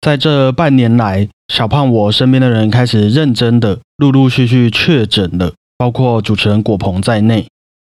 [0.00, 7.46] 在这半年来，小胖我身边的人开始认真的陆陆续续确诊了，包括主持人果鹏在内。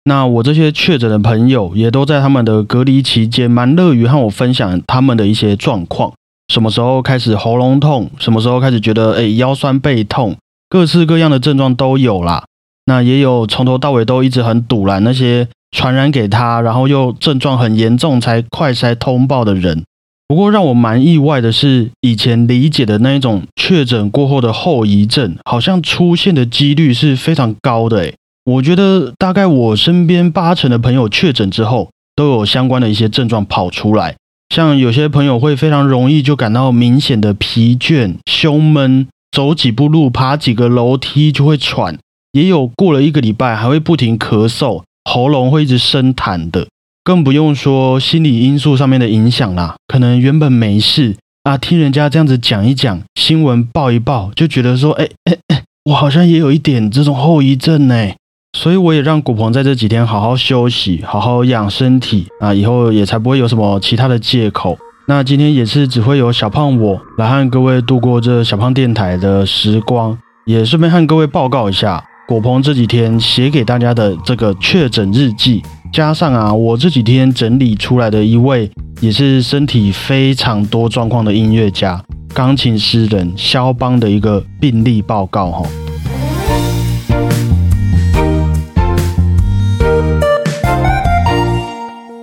[0.05, 6.14] 那我这些确诊的朋友也都在他们的隔离期间，蛮乐于和我分享他们的一些状况。
[6.52, 8.10] 什么时候开始喉咙痛？
[8.18, 10.36] 什么时候开始觉得哎腰酸背痛？
[10.68, 12.46] 各式各样的症状都有啦。
[12.86, 19.84] 那也有从头到尾都一直很堵拦那些传染给他，然后又症状很严重才快筛通报的人。
[20.30, 27.97] 不过让我蛮意外的是，以前理解的那一种确诊过后的后遗症，好像出现的几率是非常高的。
[28.02, 28.14] 诶，
[28.46, 34.16] 我觉得大概我身边八成的朋友确诊之后，都有相关的一些症状跑出来。
[34.53, 41.97] 像有些朋友会非常容易就感到明显的疲倦、胸闷，走几步路、爬几个楼梯就会喘，
[42.33, 46.67] 也有过了一个礼拜还会不停咳嗽，喉咙会一直生痰的。
[47.03, 58.11] 更不用说心理因素上面的影响啦，可能原本没事啊，听人家这样子讲一讲，新闻报一报，就觉得说，哎哎哎，我好像也有一点这种后遗症呢。
[58.58, 64.75] 所以我也让古鹏在这几天好好休息，好好养身体啊，以后也才不会有什么其他的借口。
[65.08, 75.63] 那今天也是只会有小胖我来和各位度过这小胖电台的时光，也顺便和各位报告一下果鹏这几天写给大家的这个确诊日记。
[75.91, 78.69] 加上啊，我这几天整理出来的一位
[79.01, 82.01] 也是身体非常多状况的音乐家、
[82.31, 85.67] 钢琴诗人肖邦的一个病例报告哈。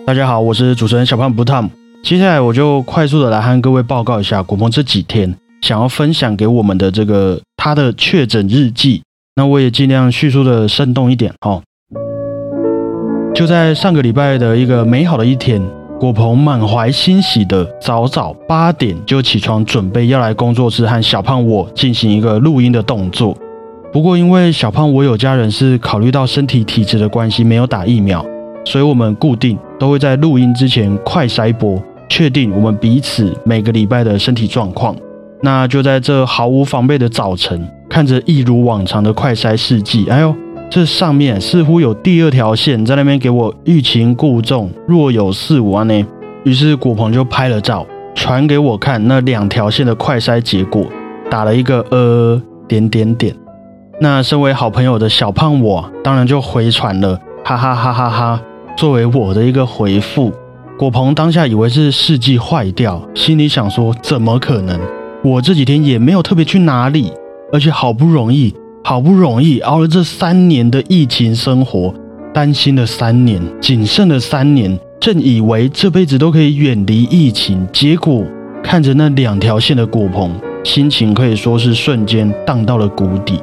[0.06, 1.68] 大家好，我是主持人小胖不烫。
[2.04, 9.02] 接下来我就快速的来和各位报告一下国鹏这几天想要分享给我们的这个他的确诊日记。
[9.34, 11.62] 那我也尽量叙述的生动一点哦。
[13.36, 15.60] 就在上个礼拜的一个美好的一天，
[16.00, 23.36] 果鹏满怀欣喜的早早八点就起床，准备要来工作室和小胖我进行一个录音的动作。
[23.92, 28.24] 不过因为小胖我有家人是考虑到身体体质的关系没有打疫苗，
[28.64, 31.78] 所以我们固定都会在录音之前快筛波，
[32.08, 34.96] 确定我们彼此每个礼拜的身体状况。
[35.42, 40.34] 那就在这毫无防备的早晨，看着一如往常的快筛试剂，哎呦！
[40.68, 46.06] 这上面似乎有第二条线在那边给我欲擒故纵，若有似无啊呢。
[46.44, 50.84] 于是果鹏就拍了照，传给我看那两条线的快筛结果，
[51.30, 53.34] 打了一个呃点点点。
[54.00, 58.40] 那身为好朋友的小胖我，当然就回传了哈哈哈哈哈，
[58.76, 60.32] 作为我的一个回复。
[60.78, 64.78] 果鹏当下以为是试剂坏掉，心里想说怎么可能？
[65.24, 67.12] 我这几天也没有特别去哪里，
[67.52, 68.54] 而且好不容易。
[68.88, 71.92] 好不容易熬了这三年的疫情生活，
[72.32, 78.22] 担心了三年，谨慎了三年，正以为这辈子都可以远离疫情，结果
[78.62, 80.30] 看着那两条线的果棚，
[80.62, 83.40] 心情可以说是瞬间荡到了谷底。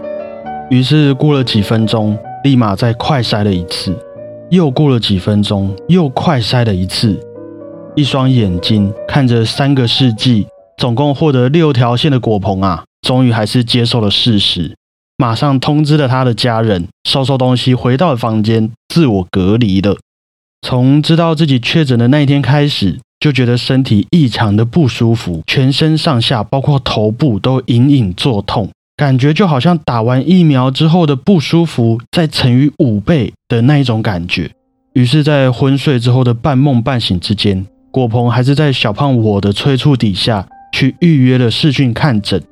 [0.69, 3.93] 于是过了几分钟，立马再快筛了一次，
[4.49, 7.19] 又过了几分钟，又快筛了一次。
[7.97, 14.77] 一双眼睛看着三个世纪，总共获得六条线的果棚啊，终于还是接受了事实。
[15.23, 19.95] 马上通知了他的家人，收收东西，回到了房间，自我隔离了。
[20.67, 34.51] 从知道自己确诊的那一天开始，就觉得身体异常的不舒服，全身上下，包括头部都隐隐作痛，感觉就好像打完疫苗之后的不舒服再乘以五倍的那一种感觉。
[34.91, 42.43] 于是，在昏睡之后的半梦半醒之间，果鹏还是在小胖我的催促底下去预约了视讯看诊。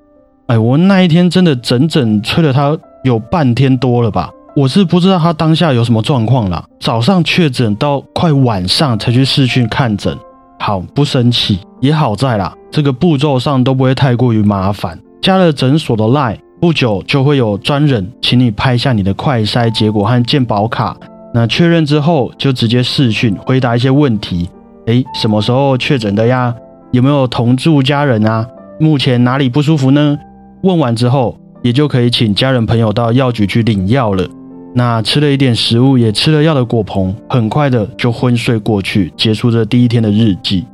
[0.52, 4.30] 哎，我那一天真的整整催了他有半天多了吧？
[4.54, 6.62] 我是不知道他当下有什么状况啦。
[6.78, 10.14] 早上确诊到快晚上才去视讯看诊，
[10.60, 15.00] 好不生气也好在啦，这个步骤上都不会太过于麻烦。
[15.22, 20.94] 加了诊所的 line，不久就会有专人请你拍下你的快筛结果和健保卡。
[21.34, 24.50] 那确认之后就直接视讯回答一些问题。
[24.86, 26.54] 哎，什么时候确诊的呀？
[26.92, 28.46] 有没有同住家人啊？
[28.82, 30.18] 目前哪里不舒服呢？
[30.64, 34.28] 问完之后，也就可以请家人朋友到药局去领药了。
[34.74, 40.66] 那吃了一点食物，也吃了药的果鹏，很快的就昏睡过去，结束这第一天的日记。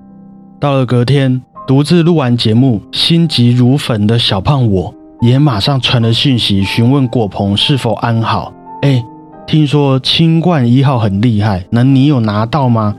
[0.60, 8.54] 到了隔天，独自录完节目，心急如焚的小胖我，也马上传了讯息询问果鹏是否安好。
[8.82, 9.04] 哎，
[9.48, 12.96] 听说清冠一号很厉害，那你有拿到吗？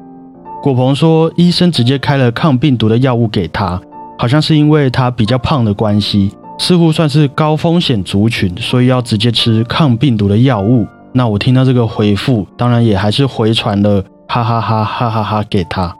[0.60, 3.80] 果鹏说，医生直接开了抗病毒的药物给他，
[4.18, 6.32] 好像是因为他比较胖的关系。
[6.58, 10.86] 似乎算是高风险族群，所以要直接吃抗病毒的药物。
[11.12, 15.94] 那我听到这个回复，当然也还是回传了哈哈哈哈哈哈给他。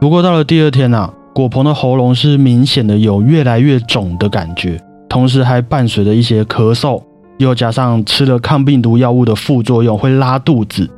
[0.00, 4.78] 不过到了第二天啊，果鹏的喉咙是明显的有越来越肿的感觉，
[5.08, 7.02] 同时还伴随着一些咳嗽，
[7.38, 10.90] 又加上吃了抗病毒药物的副作用会拉肚子，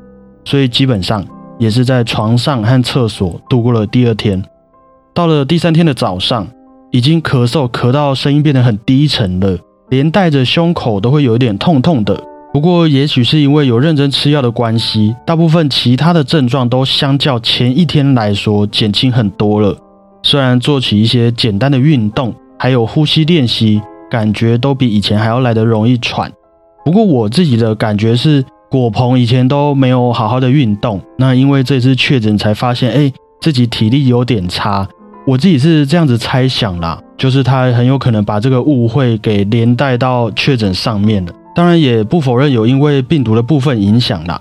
[0.45, 1.25] 所以基本上
[1.59, 4.43] 也是在床上和厕所度过了第二天。
[5.15, 6.47] 到了第三天的早上，
[6.95, 9.59] 已经咳嗽咳到声音变得很低沉了，
[9.89, 12.17] 连带着胸口都会有一点痛痛的。
[12.53, 19.77] 不过也许是因为有认真吃药的关系，大部分其他的症状都相较前一天来说减轻很多了。
[20.23, 26.31] 虽然做起一些简单的运动，还有呼吸练习，感觉都比以前还要来得容易喘。
[26.85, 34.87] 不过我自己的感觉是，果鹏以前都没有好好的运动，那因为这次确诊才发现，哎，自己体力有点差。
[35.27, 41.33] 我自己是这样子猜想啦，就是他很有可能把这个误会给连带到确诊上面了。
[41.55, 44.39] 当然也不否认有因为病毒的部分影响啦。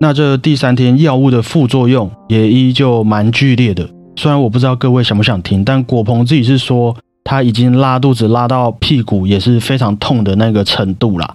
[0.00, 3.88] 那这第三天药物的副作用也依旧蛮剧烈的。
[4.16, 11.34] 虽然我不知道各位想不想听，但果鹏自己是说他已经拉肚子拉到屁股也是非常痛的那个程度啦。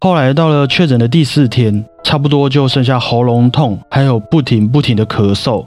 [0.00, 5.64] 后来到了确诊的第四天，差不多就剩下喉咙痛，还有不停不停的咳嗽。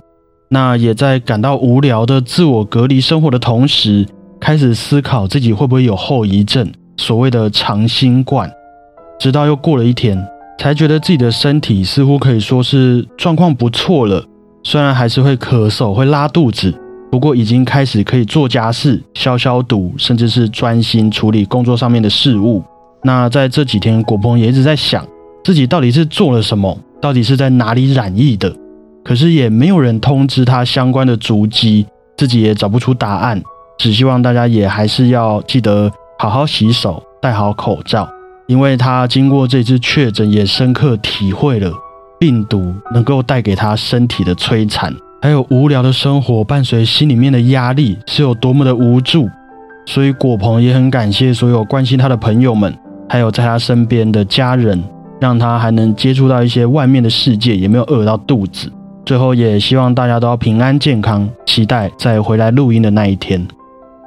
[0.50, 4.06] 那也在感到无聊的自我隔离生活的同时，
[4.40, 8.50] 开始思考自己会不会有后遗症，所谓的长新冠。
[9.20, 10.18] 直到又过了一天，
[10.58, 14.24] 才觉得自己的身体似乎可以说是状况不错了。
[14.64, 16.74] 虽然还是会咳嗽、会拉肚子，
[17.12, 22.64] 不过已经开始可以做家事、消消毒，甚至是专心处理工作上面的事物。
[23.04, 25.06] 那在这几天，果鹏也一直在想，
[25.44, 28.54] 自己到底是做了什么，到底是在哪里染疫的？
[29.08, 31.88] 可是也没有人通知他相关的足迹，
[32.18, 33.42] 自己也找不出答案。
[33.78, 35.90] 只希望大家也还是要记得
[36.20, 38.10] 好好洗手、戴好口罩，
[38.48, 41.72] 因为他经过这次确诊，也深刻体会了。
[42.20, 49.30] 病毒能够带给他身体的摧残，还有无聊的生活伴随心里面的压力是有多么的无助。
[49.86, 52.78] 所以果鹏也很感谢所有关心他的朋友们，
[53.08, 54.84] 还有在他身边的家人，
[55.22, 58.70] 让他还能接触到一些外面的世界，也没有饿到肚子。
[59.08, 63.48] 最后也希望大家都要平安健康，期待再回来录音的那一天。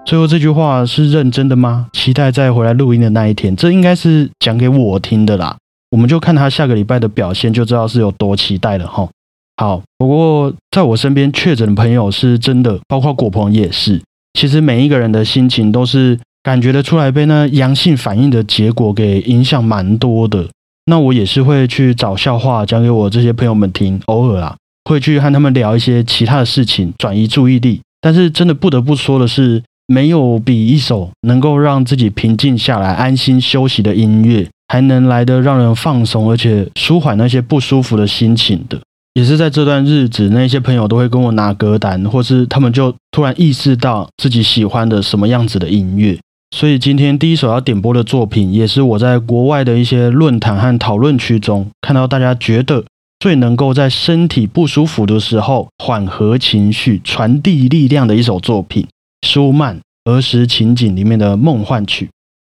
[0.04, 1.86] 最后这句话是认真的吗？
[1.94, 5.56] 期待再回来录音的那一天，这应该是讲给我听的啦。
[5.90, 9.08] 我们就看他下个礼拜的表现，就知道是有多期待了哈。
[9.56, 14.02] 好，不过在我身边确诊的朋友是真的，包括果鹏也是。
[14.38, 20.46] 其实每一个人的心情都是感觉得出来，被那阳性反应的结果给影响蛮多的。
[20.84, 24.54] 那我也是会去找笑话讲给我这些朋友们听，偶尔啊
[24.84, 27.80] 会去和他们聊一些其他的事情，转移注意力。
[28.00, 34.48] 但是真的不得不说的是，没有比一首能够让自己平静下来、安心休息的音乐。
[34.72, 38.80] 还能来的让人放松，而且舒缓那些不舒服的心情的，
[39.14, 46.16] 也是在这段日子，那些朋友都会跟我拿歌单，或是他们就突然意识到自己喜欢的什么样子的音乐。
[46.56, 52.84] 所以今天第一首要点播的作品，也是我在国外的一些论坛和讨论区中看到大家觉得
[53.20, 58.86] 最能够在身体不舒服的时候缓和情绪、传递力量的一首作品——
[59.28, 59.76] 舒曼
[60.06, 62.08] 《儿时情景》里面的梦幻曲。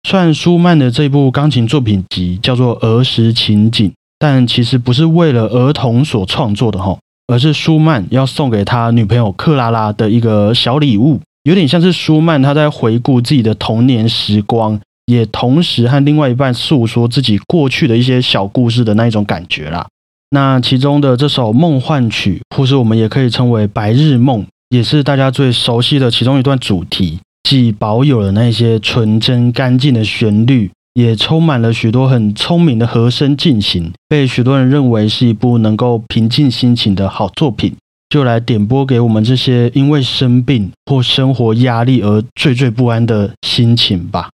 [0.07, 19.86] 虽然舒曼的这部钢琴作品集叫做《儿时情景》，但其实不是为了儿童所创作的哈，而是舒曼要送给他女朋友克拉拉的一个小礼物，有点像是舒曼他在回顾自己的童年时光，也同时和另外一半诉说自己过去的一些小故事的那一种感觉啦。
[20.34, 27.20] 那其中的这首梦幻曲，或是我们也可以称为白日梦，也是大家最熟悉的其中一段主题。
[27.48, 37.75] 既保有了那些纯真干净的旋律，也充满了许多很聪明的和声进行，被许多人认为是一部能够平静心情的好作品。
[38.10, 44.30] 就来点播给我们这些因为生病或生活压力而惴惴不安的心情吧。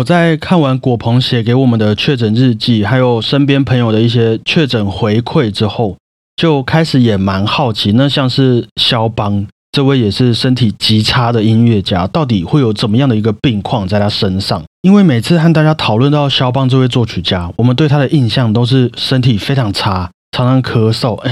[0.00, 5.98] 我在看完果鹏写给我们的确诊日记，还有身边朋友的一些确诊回馈之后，
[6.36, 14.62] 就开始也蛮好奇，那像是肖邦这位也是身体极差的音乐家，到底会有怎么样的一个病况在他身上？
[14.80, 21.22] 因为每次和大家讨论到肖邦这位作曲家，我们对他的印象都是身体非常差，常常咳嗽，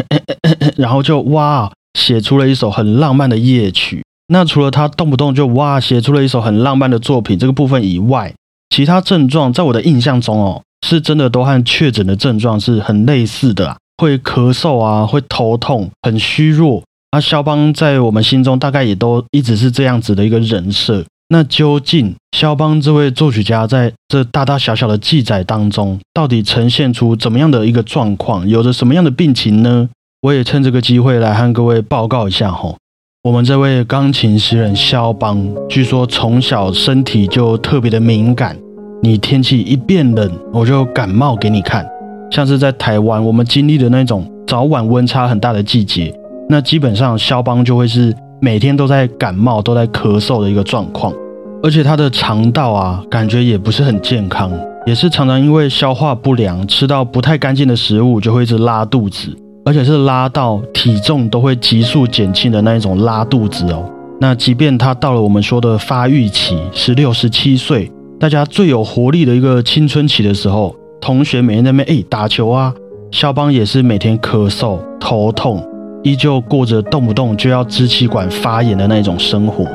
[0.77, 4.03] 然后就哇写出了一首很浪漫的夜曲。
[4.31, 8.35] 那除了他动不动就哇写出了一首很浪漫的作品这个部分以外，
[8.71, 16.83] 其他症状在我的印象中哦，是真的都和确诊的症状是很类似的啊，会咳嗽啊，会头痛，很虚弱。
[17.13, 21.05] 那肖邦在我们心中大概也都一直是这样子的一个人设。
[21.31, 29.89] 那究竟肖邦这位作曲家在这大大小小的记载当中，到底呈现出怎么样的一个状况，有着什么样的病情呢？
[30.23, 32.77] 我也趁这个机会来和各位报告一下吼，
[33.25, 38.57] 我们这位钢琴诗人肖邦，据说从小身体就特别的敏感，
[39.03, 41.85] 你天气一变冷，我就感冒给你看。
[42.31, 46.15] 像是在台湾，我们经历的那种早晚温差很大的季节，
[46.49, 48.15] 那基本上肖邦就会是。
[48.41, 51.13] 每天都在感冒、都在咳嗽的一个状况，
[51.61, 54.49] 而且他的肠道啊，感觉也不是很健康，
[54.87, 59.37] 也是常常因为消化不良，吃到不太干净的食物，就会一直拉肚子，
[59.69, 63.85] 而且是拉到体重都会急速减轻的那一种拉肚子哦。
[64.19, 72.73] 那即便他到了我们说的发育期，十六、十七岁，大家最有活力的一个青春期的时候，同学每天在那边哎打球啊，
[73.11, 75.63] 肖邦也是每天咳嗽、头痛。
[76.03, 79.67] 依旧过着动不动就要支气管发炎的那种生活，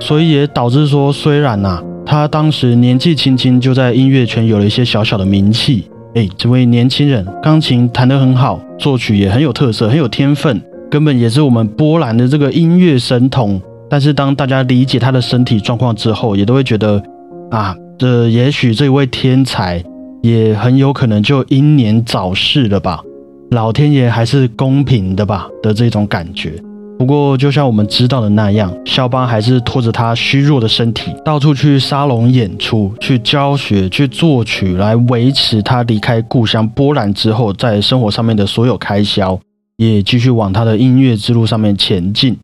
[0.00, 13.60] 所以也导致说，虽然呐，他当时年纪轻轻就在音乐圈有了一些小小的名气，哎，这位年轻人钢琴弹得很好，作曲也很有特色，很有天分，根本也是我们波兰的这个音乐神童。
[13.88, 17.02] 但是当大家理解他的身体状况之后，也都会觉得，
[17.50, 19.82] 啊，这也许这位天才
[20.20, 23.00] 也很有可能就英年早逝了吧。
[23.50, 26.52] 老天爷还是公平的吧的这种感觉。
[27.02, 39.36] 不过，就像我们知道的那样，肖邦还是拖着他虚弱的身体，到处去沙龙演出、去教学、去作曲，来维持他离开故乡波兰之后在生活上面的所有开销，
[39.78, 42.38] 也继续往他的音乐之路上面前进。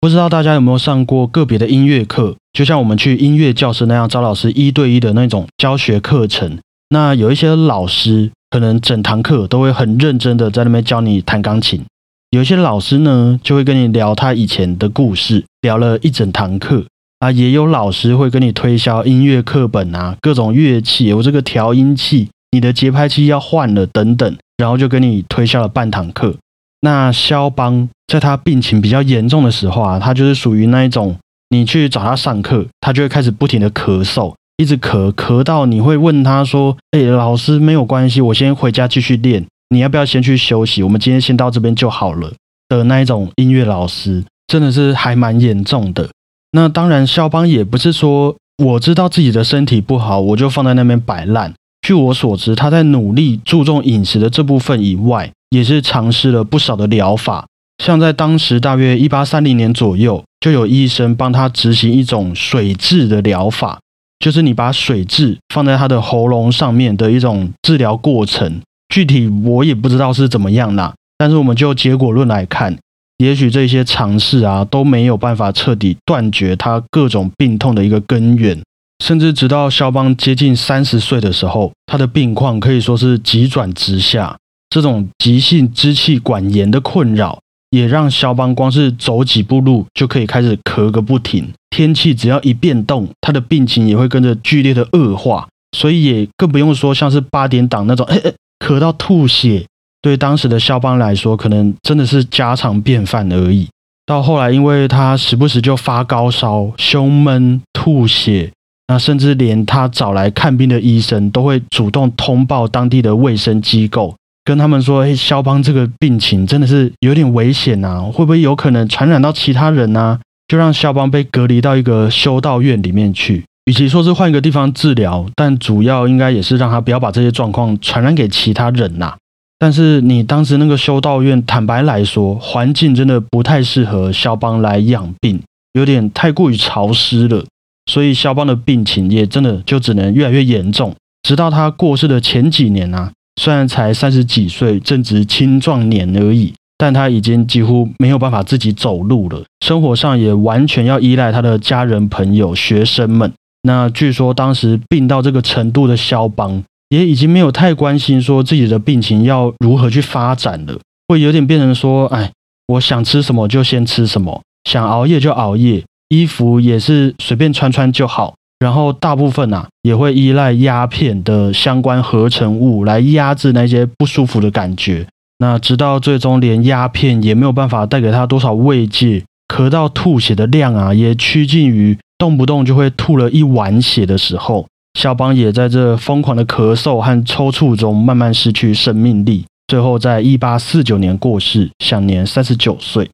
[0.00, 2.36] 不知道大家有没有上过个别的音乐课？
[2.52, 6.56] 就像我们去音乐教室那样，招老师一对一的那种教学课程。
[6.90, 8.30] 那有一些老师。
[8.50, 11.84] 可能整堂课都会很认真的在那边教你弹钢琴，
[12.30, 16.84] 有些老师呢就会跟你聊他以前的故事，聊了一整堂课
[17.20, 26.36] 啊，也有老师会跟你推销音乐课本啊，各种乐器，有这个调音器，你的节拍器要换了等等，然后就跟你推销了半堂课。
[26.82, 31.16] 那肖邦在他病情比较严重的时候啊，他就是属于那一种，
[31.48, 34.34] 你去找他上课，他就会开始不停的咳嗽。
[34.58, 39.46] 一直咳咳到你会问他说：“哎，老师没有关系，我先回家继续练。
[39.70, 40.82] 你要不要先去休息？
[40.82, 42.32] 我们今天先到这边就好了。”
[42.68, 46.10] 的那一种音乐老师真的是还蛮严重的。
[46.52, 51.54] 那当然，肖邦也不是说我知道自己的身体不好，我就放在那边摆烂。
[51.80, 57.46] 据我所知，他在努力注重饮食的这部分以外，也是尝试了不少的疗法。
[57.82, 63.78] 像在当时大约一八三零年左右，就有医生帮他执行一种水蛭的疗法。
[64.18, 70.94] 就是你把水蛭放在他的喉咙上面的一种治疗过程，具体我也不知道是怎么样啦。
[71.16, 72.76] 但是我们就结果论来看，
[73.18, 78.62] 也许这些尝试啊都没有办法彻底断绝他各种病痛的一个根源，
[79.04, 84.36] 甚至直到肖邦接近三十岁的时候，他的病况可以说是急转直下，
[84.70, 87.38] 这种急性支气管炎的困扰。
[87.70, 98.08] 也让肖邦光是走几步路就可以开始咳个不停，天气只要一变动，他的病情也会跟着剧烈的恶化，所以也更不用说像是八点档那种
[98.58, 99.66] 咳到吐血，
[100.02, 103.68] 对当时的肖邦来说，可能真的是家常便饭而已。
[104.06, 108.50] 到后来，因为他时不时就发高烧、胸闷、吐血，
[108.88, 114.14] 那甚至连他找来看病的医生都会主动通报当地的卫生机构。
[114.44, 120.18] 跟他们说：“哎，肖邦这个病情真的是有点危险呐，会不会有可能传染到其他人呢？
[120.46, 123.44] 就让肖邦被隔离到一个修道院里面去。
[123.68, 129.14] 与其说是换一个地方治疗，但主要应该也是让他不要把这些状况传染给其他人呐。
[129.58, 135.38] 但是你当时那个修道院，坦白来说，环境真的不太适合肖邦来养病，
[135.74, 137.44] 有点太过于潮湿了。
[137.90, 149.44] 所以肖邦的病情也真的就只能越来越严重，直到他过世的前几年啊。”虽然才三十几岁，正值青壮年而已，但他已经几乎没有办法自己走路了。
[149.60, 153.30] 生活上也完全要依赖他的家人、朋友、学生们。
[153.68, 162.32] 那据说当时病到这个程度的肖邦，也已经没有太关心说自己的病情要如何去发展了，会有点变成说，哎，
[162.68, 168.34] 我想吃什么就先吃什么，想熬夜就熬夜，衣服也是随便穿穿就好。
[168.58, 175.06] 然后大部分啊也会依赖鸦片的相关合成物来压制那些不舒服的感觉。
[175.38, 184.66] 那直到最终连鸦片也没有办法带给他多少慰藉，咳到吐血的量啊也趋近于动不动就会吐了一碗血的时候，
[184.98, 193.08] 肖邦也在这疯狂的咳嗽和抽搐中慢慢失去生命力，最后在一八四九年过世，享年三十九岁。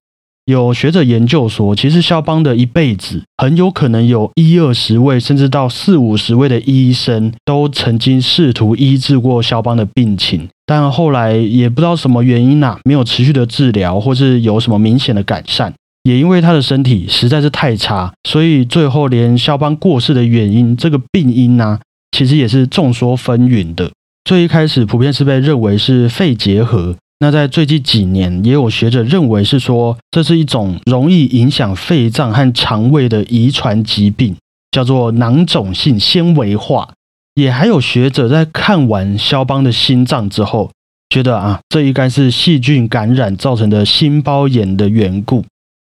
[0.47, 15.73] 有学者研究说，其实肖邦的一辈子很有可能有一二十位，甚至到四五十位的医生都曾经试图医治过肖邦的病情，但后来也不知道什么原因呐，没有持续的治疗，或是有什么明显的改善。
[16.05, 21.81] 也因为他的身体实在是太差，所以最后连肖邦过世的原因，这个病因呢，
[22.13, 23.91] 其实也是众说纷纭的。
[24.25, 26.95] 最一开始普遍是被认为是肺结核。
[27.21, 34.37] 那在最近几年，也有学者认为是说，这是一种容易影响肺脏和肠胃的遗传疾病，
[34.73, 36.91] 叫做囊肿性纤维化。
[37.35, 40.71] 也还有学者在看完肖邦的心脏之后，
[41.09, 45.45] 觉得啊，这应该是细菌感染造成的心包炎的缘故。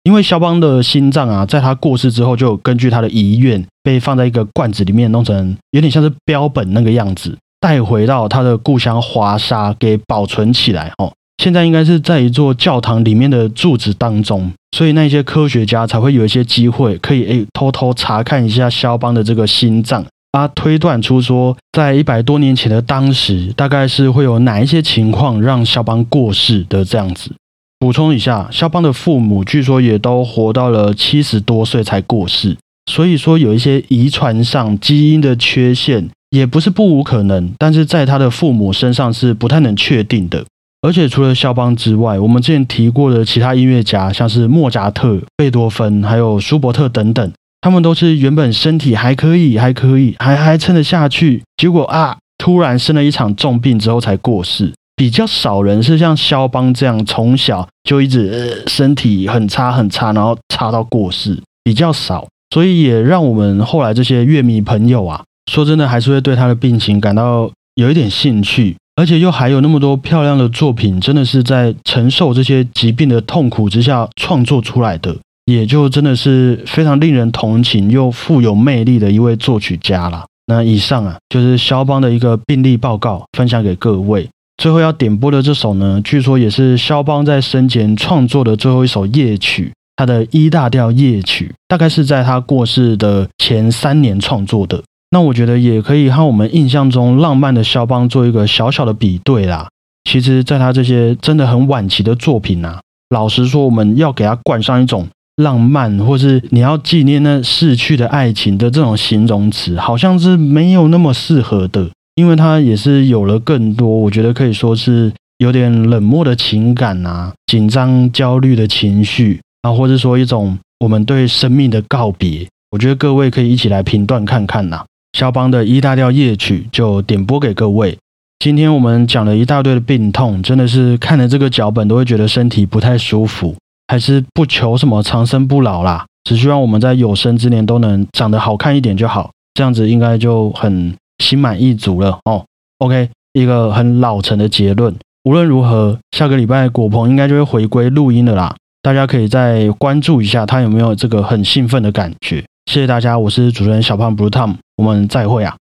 [0.09, 11.13] 因为肖邦的心脏啊，在他过世之后，就根据他的遗愿，被放在一个罐子里面，弄成有点像是标本那个样子，带回到他的故乡华沙给保存起来哦。
[11.37, 27.29] 现在应该是在一座教堂里面的柱子当中，所以那些科学家才会有一些机会可以诶偷偷查看一下肖邦的这个心脏，啊，推断出说在一百多年前的当时，大概是会有哪一些情况让肖邦过世的这样子。
[27.79, 32.57] 补充一下，肖邦的父母据说也都活到了七十多岁才过世，
[32.91, 40.43] 所以说有一些遗传上基因的缺陷也不是不无可能，但是在他的父母身上是不太能确定的。
[40.81, 54.73] 而且除了肖邦之外，我们之前提过的其他音乐家，像是莫扎特、贝多芬，还有舒伯特等等，他们都是原本身体还可以，还可以，还还撑得下去，结果啊，突然生了一场重病之后才过世。
[54.99, 62.27] 比较少人是像肖邦这样从小就一直身体很差很差，然后差到过世，比较少。
[62.53, 68.75] 所以也让我们后来这些乐迷朋友啊，说真的还是会对他的病情感到有一点兴趣。
[68.97, 80.25] 而且又还有那么多漂亮的作品，真的是在承受这些疾病的痛苦之下创作出来的，也就真的是非常令人同情又富有魅力的一位作曲家了。
[80.47, 84.27] 那以上啊，就是肖邦的一个病例报告，分享给各位。
[84.59, 94.83] 最后要点播的这首呢，据说也是肖邦在生前创作的最后一首夜曲，他的 E 大调夜曲，大概是在他过世的前三年创作的。
[95.11, 99.69] 那我觉得也可以和我们印象中浪漫的肖邦做一个小小的比对啦。
[100.03, 111.89] 其实，在他这些真的很晚期的作品啊，老实说，我们要给他冠上一种浪漫，或是你要纪念那逝去的爱情的这种形容词，好像是没有那么适合的。
[112.19, 122.45] 因为他也是有了更多，我觉得可以说是有点冷漠的情感啊，紧张、焦虑的情绪啊，或者说一种我们对生命的告别。
[122.71, 124.83] 我觉得各位可以一起来评断看看呐。
[125.17, 127.97] 肖邦的 E 大调夜曲就点播给各位。
[128.39, 133.55] 今天我们讲了一大堆的病痛，真的是看了这个脚本都会觉得身体不太舒服。
[133.87, 142.45] 还是不求什么长生不老啦，只希望我们在有生之年都能长得好看一点就好，这样子应该就很心满意足了哦。
[142.79, 144.95] OK，一个很老成的结论。
[145.23, 152.43] 无论如何，下个礼拜果鹏应该就会回归录音了啦，大家可以再关注一下他有没有这个很兴奋的感觉。
[152.65, 155.55] 谢谢大家，我是主持人小胖 Blue Tom，我们再会啊。